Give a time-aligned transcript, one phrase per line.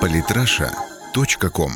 [0.00, 1.72] Политраша.ком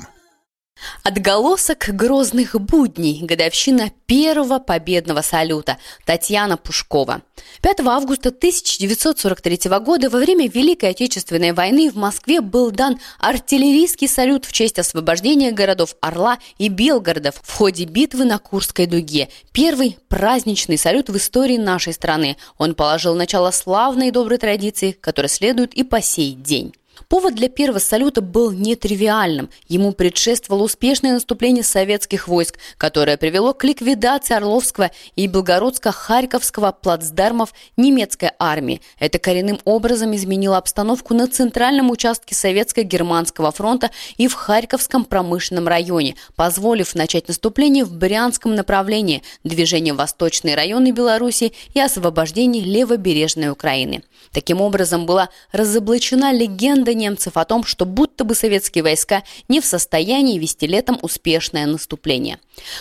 [1.02, 3.20] Отголосок грозных будней.
[3.22, 5.78] Годовщина первого победного салюта.
[6.04, 7.22] Татьяна Пушкова.
[7.62, 14.44] 5 августа 1943 года во время Великой Отечественной войны в Москве был дан артиллерийский салют
[14.44, 19.28] в честь освобождения городов Орла и Белгорода в ходе битвы на Курской дуге.
[19.52, 22.36] Первый праздничный салют в истории нашей страны.
[22.58, 26.74] Он положил начало славной и доброй традиции, которая следует и по сей день.
[27.08, 29.50] Повод для первого салюта был нетривиальным.
[29.68, 38.30] Ему предшествовало успешное наступление советских войск, которое привело к ликвидации Орловского и Белгородско-Харьковского плацдармов немецкой
[38.38, 38.80] армии.
[38.98, 46.16] Это коренным образом изменило обстановку на центральном участке Советско-Германского фронта и в Харьковском промышленном районе,
[46.36, 54.02] позволив начать наступление в Брянском направлении, движение в восточные районы Беларуси и освобождение левобережной Украины.
[54.32, 59.64] Таким образом, была разоблачена легенда немцев о том, что будто бы советские войска не в
[59.64, 62.38] состоянии вести летом успешное наступление.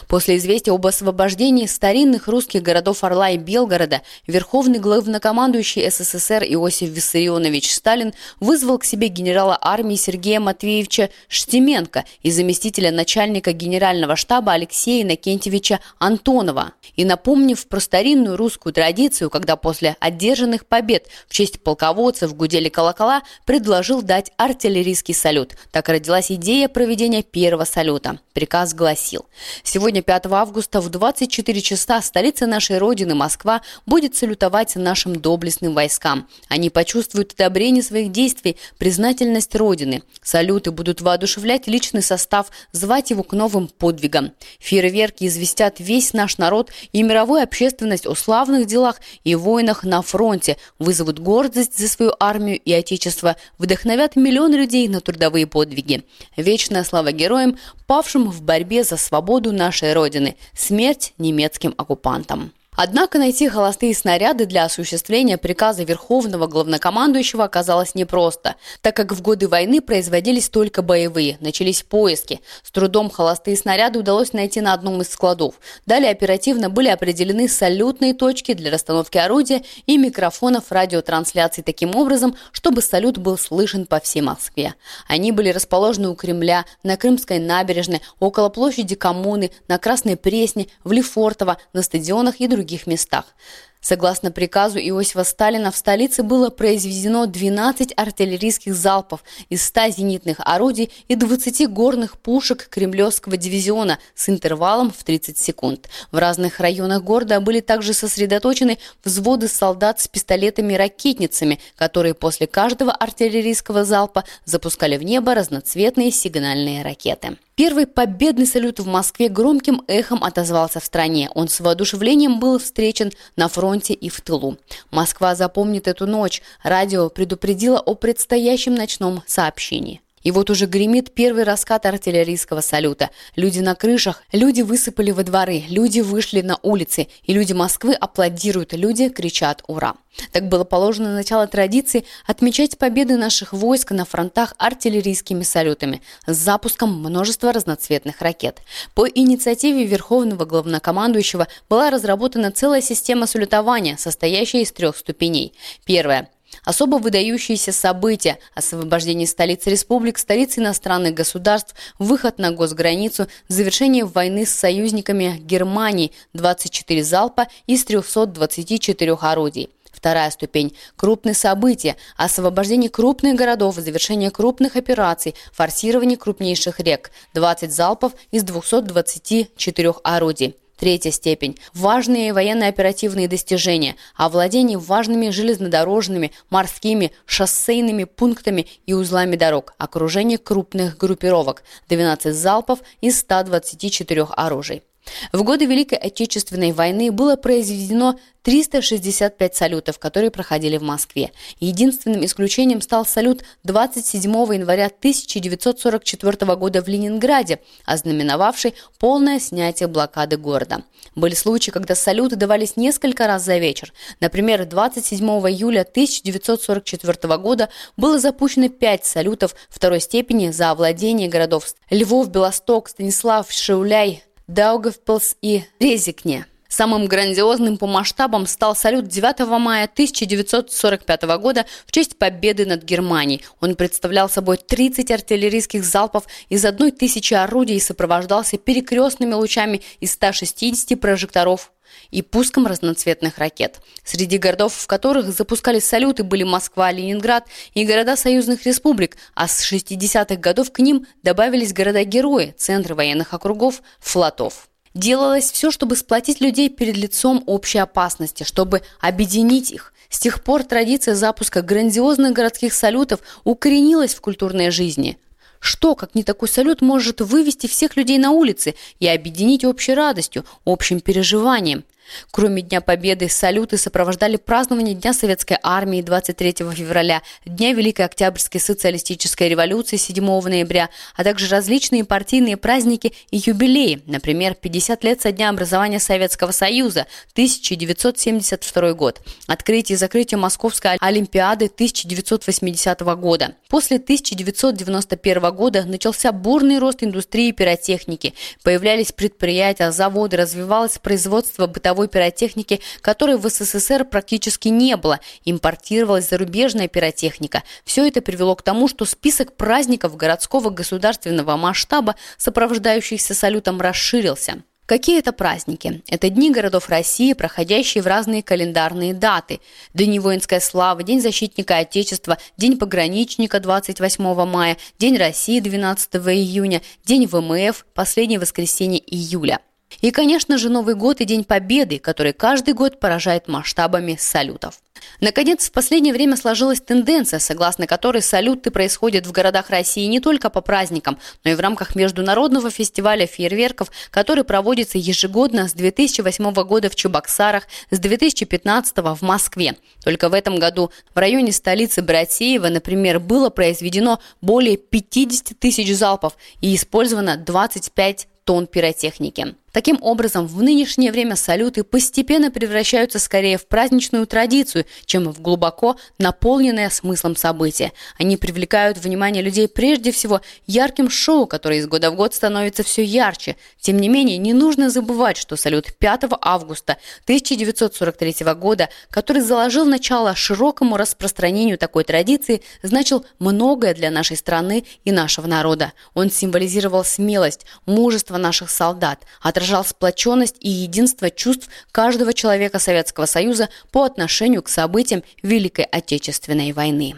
[0.08, 7.73] После известия об освобождении старинных русских городов Орла и Белгорода Верховный главнокомандующий СССР Иосиф Виссарионович
[7.73, 15.03] Сталин вызвал к себе генерала армии Сергея Матвеевича Штеменко и заместителя начальника генерального штаба Алексея
[15.03, 16.73] Иннокентьевича Антонова.
[16.95, 23.23] И напомнив про старинную русскую традицию, когда после одержанных побед в честь полководцев гудели колокола,
[23.45, 25.55] предложил дать артиллерийский салют.
[25.72, 28.19] Так родилась идея проведения первого салюта.
[28.33, 29.25] Приказ гласил
[29.63, 36.27] Сегодня, 5 августа, в 24 часа столица нашей Родины, Москва, будет салютовать нашим доблестным войскам.
[36.49, 40.03] Они почувствуют одобрение своих действий, признательность Родины.
[40.21, 44.31] Салюты будут воодушевлять личный состав, звать его к новым подвигам.
[44.59, 50.58] Фейерверки известят весь наш народ и мировую общественность о славных делах и войнах на фронте,
[50.80, 53.36] вызовут гордость за свою армию и отечество,
[53.84, 56.03] вдохновят миллион людей на трудовые подвиги.
[56.38, 60.38] Вечная слава героям, павшим в борьбе за свободу нашей Родины.
[60.56, 62.54] Смерть немецким оккупантам.
[62.76, 69.48] Однако найти холостые снаряды для осуществления приказа Верховного Главнокомандующего оказалось непросто, так как в годы
[69.48, 72.42] войны производились только боевые, начались поиски.
[72.64, 75.56] С трудом холостые снаряды удалось найти на одном из складов.
[75.86, 82.82] Далее оперативно были определены салютные точки для расстановки орудия и микрофонов радиотрансляции таким образом, чтобы
[82.82, 84.73] салют был слышен по всей Москве.
[85.08, 90.92] Они были расположены у Кремля, на Крымской набережной, около площади Коммуны, на Красной Пресне, в
[90.92, 93.35] Лефортово, на стадионах и других других местах.
[93.83, 100.89] Согласно приказу Иосифа Сталина, в столице было произведено 12 артиллерийских залпов из 100 зенитных орудий
[101.10, 105.89] и 20 горных пушек Кремлевского дивизиона с интервалом в 30 секунд.
[106.14, 113.83] В разных районах города были также сосредоточены взводы солдат с пистолетами-ракетницами, которые после каждого артиллерийского
[113.83, 117.38] залпа запускали в небо разноцветные сигнальные ракеты.
[117.55, 121.30] Первый победный салют в Москве громким эхом отозвался в стране.
[121.36, 124.58] Он с воодушевлением был встречен на фронте и в тылу.
[124.92, 126.42] Москва запомнит эту ночь.
[126.61, 130.01] Радио предупредило о предстоящем ночном сообщении.
[130.24, 133.10] И вот уже гремит первый раскат артиллерийского салюта.
[133.36, 138.74] Люди на крышах, люди высыпали во дворы, люди вышли на улицы, и люди Москвы аплодируют,
[138.74, 139.95] люди кричат «Ура!».
[140.31, 146.94] Так было положено начало традиции отмечать победы наших войск на фронтах артиллерийскими салютами с запуском
[146.94, 148.60] множества разноцветных ракет.
[148.94, 155.54] По инициативе Верховного Главнокомандующего была разработана целая система салютования, состоящая из трех ступеней.
[155.86, 156.30] Первая
[156.63, 164.51] Особо выдающиеся события– освобождение столицы республик, столицы иностранных государств, выход на госграницу, завершение войны с
[164.51, 169.69] союзниками Германии, 24 залпа из 324 орудий.
[169.92, 178.13] Вторая ступень– крупные события, освобождение крупных городов, завершение крупных операций, форсирование крупнейших рек, 20 залпов
[178.31, 180.56] из 224 орудий.
[180.78, 181.57] Третья степень.
[181.74, 183.95] Важные военно-оперативные достижения.
[184.16, 189.74] Овладение важными железнодорожными, морскими, шоссейными пунктами и узлами дорог.
[189.78, 191.64] Окружение крупных группировок.
[191.90, 194.84] 12 залпов из 124 оружий.
[195.32, 201.32] В годы Великой Отечественной войны было произведено 365 салютов, которые проходили в Москве.
[201.60, 210.84] Единственным исключением стал салют 27 января 1944 года в Ленинграде, ознаменовавший полное снятие блокады города.
[211.16, 213.94] Были случаи, когда салюты давались несколько раз за вечер.
[214.20, 222.30] Например, 27 июля 1944 года было запущено 5 салютов второй степени за овладение городов Львов,
[222.30, 226.45] Белосток, Станислав, Шауляй, Даугавпилс и Резикне.
[226.68, 233.44] Самым грандиозным по масштабам стал салют 9 мая 1945 года в честь победы над Германией.
[233.62, 240.13] Он представлял собой 30 артиллерийских залпов из одной тысячи орудий и сопровождался перекрестными лучами из
[240.13, 241.73] 160 прожекторов
[242.12, 243.80] и пуском разноцветных ракет.
[244.04, 249.72] Среди городов, в которых запускали салюты, были Москва, Ленинград и города союзных республик, а с
[249.72, 254.69] 60-х годов к ним добавились города-герои, центры военных округов, флотов.
[254.94, 259.94] Делалось все, чтобы сплотить людей перед лицом общей опасности, чтобы объединить их.
[260.10, 265.18] С тех пор традиция запуска грандиозных городских салютов укоренилась в культурной жизни.
[265.63, 270.44] Что, как не такой салют, может вывести всех людей на улицы и объединить общей радостью,
[270.65, 271.86] общим переживанием?
[272.32, 279.50] Кроме Дня Победы, салюты сопровождали празднование Дня Советской Армии 23 февраля, Дня Великой Октябрьской социалистической
[279.50, 285.50] революции 7 ноября, а также различные партийные праздники и юбилеи, например, 50 лет со дня
[285.50, 293.56] образования Советского Союза, 1972 год, открытие и закрытие Московской Олимпиады 1980 года.
[293.70, 298.34] После 1991 года начался бурный рост индустрии пиротехники,
[298.64, 305.19] появлялись предприятия, заводы, развивалось производство бытовой бытовой пиротехники, которой в СССР практически не было.
[305.45, 307.63] Импортировалась зарубежная пиротехника.
[307.86, 314.63] Все это привело к тому, что список праздников городского государственного масштаба, сопровождающихся салютом, расширился.
[314.86, 316.01] Какие это праздники?
[316.07, 319.62] Это дни городов России, проходящие в разные календарные даты.
[319.94, 327.28] День воинской славы, День защитника Отечества, День пограничника 28 мая, День России 12 июня, День
[327.28, 329.60] ВМФ, последнее воскресенье июля.
[330.01, 334.80] И, конечно же, Новый год и День Победы, который каждый год поражает масштабами салютов.
[335.19, 340.50] Наконец, в последнее время сложилась тенденция, согласно которой салюты происходят в городах России не только
[340.50, 346.90] по праздникам, но и в рамках международного фестиваля фейерверков, который проводится ежегодно с 2008 года
[346.90, 349.75] в Чебоксарах, с 2015 в Москве.
[350.04, 356.36] Только в этом году в районе столицы Братеева, например, было произведено более 50 тысяч залпов
[356.62, 359.56] и использовано 25 тонн пиротехники.
[359.74, 365.98] Таким образом, в нынешнее время салюты постепенно превращаются скорее в праздничную традицию, чем в глубоко
[366.20, 367.92] наполненное смыслом событие.
[368.20, 373.04] Они привлекают внимание людей прежде всего ярким шоу, которое из года в год становится все
[373.04, 373.56] ярче.
[373.81, 380.36] Тем не менее, не нужно забывать, что салют 5 августа 1943 года, который заложил начало
[380.36, 385.94] широкому распространению такой традиции, значил многое для нашей страны и нашего народа.
[386.14, 393.25] Он символизировал смелость, мужество наших солдат, отражение отражал сплоченность и единство чувств каждого человека Советского
[393.25, 397.15] Союза по отношению к событиям Великой Отечественной войны.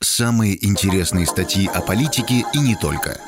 [0.00, 3.20] Самые интересные статьи о политике и не только.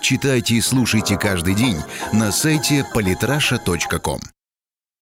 [0.00, 1.76] Читайте и слушайте каждый день
[2.12, 4.20] на сайте polytrasha.com.